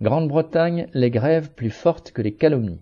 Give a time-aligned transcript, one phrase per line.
[0.00, 2.78] Grande-Bretagne, les grèves plus fortes que les calomnies.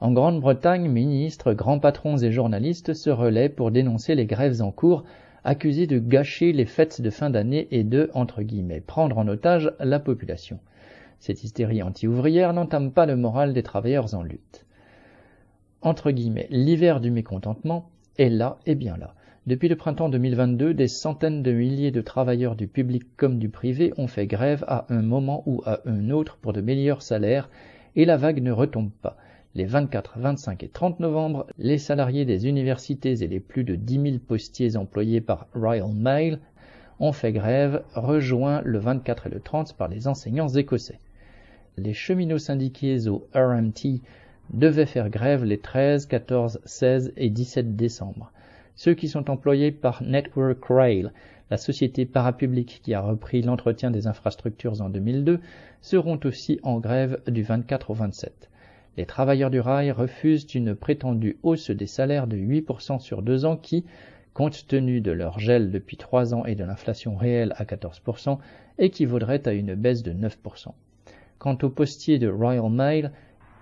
[0.00, 5.04] En Grande-Bretagne, ministres, grands patrons et journalistes se relaient pour dénoncer les grèves en cours,
[5.44, 9.72] accusés de gâcher les fêtes de fin d'année et de, entre guillemets, prendre en otage
[9.78, 10.58] la population.
[11.20, 14.66] Cette hystérie anti-ouvrière n'entame pas le moral des travailleurs en lutte.
[15.80, 17.88] Entre guillemets, l'hiver du mécontentement
[18.18, 19.14] est là et bien là.
[19.44, 23.92] Depuis le printemps 2022, des centaines de milliers de travailleurs du public comme du privé
[23.96, 27.50] ont fait grève à un moment ou à un autre pour de meilleurs salaires
[27.96, 29.16] et la vague ne retombe pas.
[29.56, 34.00] Les 24, 25 et 30 novembre, les salariés des universités et les plus de 10
[34.00, 36.38] 000 postiers employés par Royal Mail
[37.00, 41.00] ont fait grève, rejoints le 24 et le 30 par les enseignants écossais.
[41.76, 44.02] Les cheminots syndiqués au RMT
[44.52, 48.30] devaient faire grève les 13, 14, 16 et 17 décembre.
[48.74, 51.10] Ceux qui sont employés par Network Rail,
[51.50, 55.40] la société parapublique qui a repris l'entretien des infrastructures en 2002,
[55.82, 58.48] seront aussi en grève du 24 au 27.
[58.96, 63.56] Les travailleurs du rail refusent une prétendue hausse des salaires de 8% sur deux ans
[63.56, 63.84] qui,
[64.34, 68.38] compte tenu de leur gel depuis trois ans et de l'inflation réelle à 14%,
[68.78, 70.68] équivaudrait à une baisse de 9%.
[71.38, 73.12] Quant aux postiers de Royal Mail,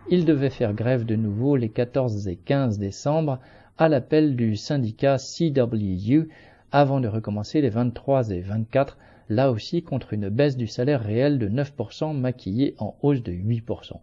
[0.08, 3.38] ils devaient faire grève de nouveau les 14 et 15 décembre
[3.80, 6.28] à l'appel du syndicat CWU
[6.70, 8.98] avant de recommencer les 23 et 24,
[9.30, 13.94] là aussi contre une baisse du salaire réel de 9% maquillée en hausse de 8%.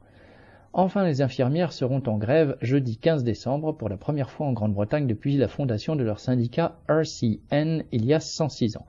[0.74, 5.06] Enfin, les infirmières seront en grève jeudi 15 décembre pour la première fois en Grande-Bretagne
[5.06, 8.86] depuis la fondation de leur syndicat RCN il y a 106 ans.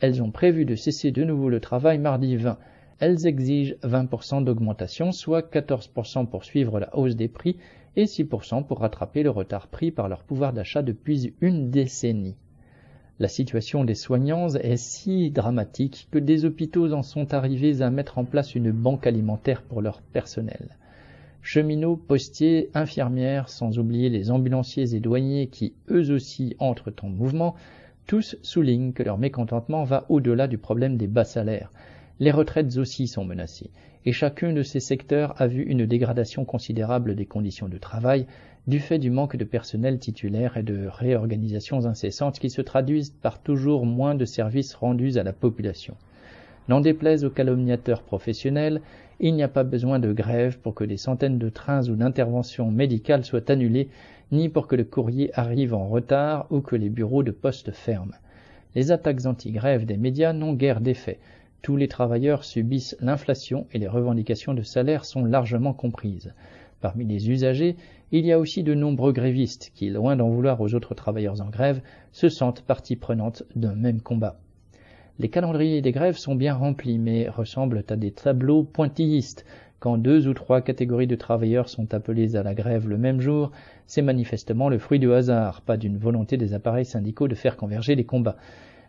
[0.00, 2.58] Elles ont prévu de cesser de nouveau le travail mardi 20.
[3.00, 7.56] Elles exigent 20% d'augmentation, soit 14% pour suivre la hausse des prix
[7.94, 12.36] et 6% pour rattraper le retard pris par leur pouvoir d'achat depuis une décennie.
[13.20, 18.18] La situation des soignants est si dramatique que des hôpitaux en sont arrivés à mettre
[18.18, 20.76] en place une banque alimentaire pour leur personnel.
[21.42, 27.54] Cheminots, postiers, infirmières, sans oublier les ambulanciers et douaniers qui eux aussi entrent en mouvement,
[28.06, 31.70] tous soulignent que leur mécontentement va au-delà du problème des bas salaires.
[32.20, 33.70] Les retraites aussi sont menacées,
[34.04, 38.26] et chacun de ces secteurs a vu une dégradation considérable des conditions de travail
[38.66, 43.40] du fait du manque de personnel titulaire et de réorganisations incessantes qui se traduisent par
[43.40, 45.96] toujours moins de services rendus à la population.
[46.68, 48.82] N'en déplaise aux calomniateurs professionnels,
[49.20, 52.70] il n'y a pas besoin de grève pour que des centaines de trains ou d'interventions
[52.70, 53.88] médicales soient annulées,
[54.32, 58.14] ni pour que le courrier arrive en retard ou que les bureaux de poste ferment.
[58.74, 61.18] Les attaques anti-grève des médias n'ont guère d'effet,
[61.62, 66.32] tous les travailleurs subissent l'inflation et les revendications de salaire sont largement comprises.
[66.80, 67.76] Parmi les usagers,
[68.12, 71.50] il y a aussi de nombreux grévistes qui, loin d'en vouloir aux autres travailleurs en
[71.50, 71.82] grève,
[72.12, 74.38] se sentent partie prenante d'un même combat.
[75.18, 79.44] Les calendriers des grèves sont bien remplis, mais ressemblent à des tableaux pointillistes.
[79.80, 83.50] Quand deux ou trois catégories de travailleurs sont appelés à la grève le même jour,
[83.86, 87.96] c'est manifestement le fruit du hasard, pas d'une volonté des appareils syndicaux de faire converger
[87.96, 88.36] les combats.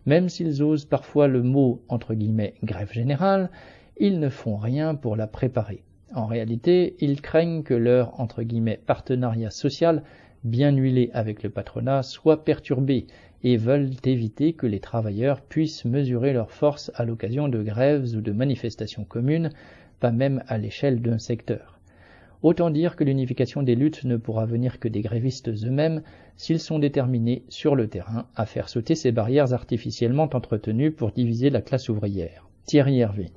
[0.06, 3.50] Même s'ils osent parfois le mot entre guillemets grève générale,
[3.98, 5.84] ils ne font rien pour la préparer.
[6.14, 10.04] En réalité, ils craignent que leur entre guillemets partenariat social,
[10.44, 13.08] bien huilé avec le patronat, soit perturbé
[13.44, 18.22] et veulent éviter que les travailleurs puissent mesurer leur force à l'occasion de grèves ou
[18.22, 19.52] de manifestations communes,
[20.00, 21.79] pas même à l'échelle d'un secteur.
[22.42, 26.04] Autant dire que l'unification des luttes ne pourra venir que des grévistes eux-mêmes
[26.38, 31.50] s'ils sont déterminés sur le terrain à faire sauter ces barrières artificiellement entretenues pour diviser
[31.50, 32.48] la classe ouvrière.
[32.66, 33.32] Thierry Hervé.